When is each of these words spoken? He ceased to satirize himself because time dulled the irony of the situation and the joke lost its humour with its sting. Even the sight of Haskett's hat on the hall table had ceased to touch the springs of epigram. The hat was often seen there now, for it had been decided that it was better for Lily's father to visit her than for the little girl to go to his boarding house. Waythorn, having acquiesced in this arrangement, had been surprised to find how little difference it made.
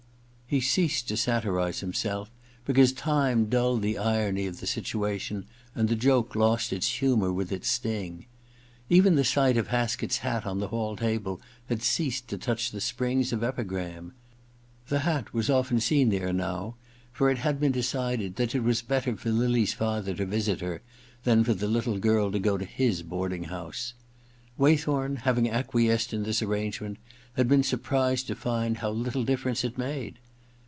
He 0.51 0.59
ceased 0.59 1.07
to 1.07 1.15
satirize 1.15 1.79
himself 1.79 2.29
because 2.65 2.91
time 2.91 3.45
dulled 3.45 3.81
the 3.81 3.97
irony 3.97 4.47
of 4.47 4.59
the 4.59 4.67
situation 4.67 5.45
and 5.73 5.87
the 5.87 5.95
joke 5.95 6.35
lost 6.35 6.73
its 6.73 6.95
humour 6.99 7.31
with 7.31 7.53
its 7.53 7.69
sting. 7.69 8.25
Even 8.89 9.15
the 9.15 9.23
sight 9.23 9.55
of 9.55 9.67
Haskett's 9.67 10.17
hat 10.17 10.45
on 10.45 10.59
the 10.59 10.67
hall 10.67 10.97
table 10.97 11.39
had 11.69 11.81
ceased 11.81 12.27
to 12.27 12.37
touch 12.37 12.69
the 12.71 12.81
springs 12.81 13.31
of 13.31 13.45
epigram. 13.45 14.11
The 14.89 14.99
hat 15.07 15.33
was 15.33 15.49
often 15.49 15.79
seen 15.79 16.09
there 16.09 16.33
now, 16.33 16.75
for 17.13 17.29
it 17.29 17.37
had 17.37 17.57
been 17.57 17.71
decided 17.71 18.35
that 18.35 18.53
it 18.53 18.59
was 18.61 18.81
better 18.81 19.15
for 19.15 19.31
Lily's 19.31 19.73
father 19.73 20.13
to 20.15 20.25
visit 20.25 20.59
her 20.59 20.81
than 21.23 21.45
for 21.45 21.53
the 21.53 21.69
little 21.69 21.97
girl 21.97 22.29
to 22.29 22.39
go 22.39 22.57
to 22.57 22.65
his 22.65 23.03
boarding 23.03 23.45
house. 23.45 23.93
Waythorn, 24.57 25.19
having 25.21 25.49
acquiesced 25.49 26.11
in 26.11 26.23
this 26.23 26.41
arrangement, 26.41 26.97
had 27.37 27.47
been 27.47 27.63
surprised 27.63 28.27
to 28.27 28.35
find 28.35 28.79
how 28.79 28.89
little 28.91 29.23
difference 29.23 29.63
it 29.63 29.77
made. 29.77 30.19